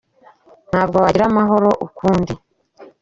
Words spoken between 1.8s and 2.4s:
ukundi.